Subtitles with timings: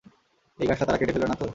[0.59, 1.45] এই গাছটা তারা কেটে ফেলেবে না তো?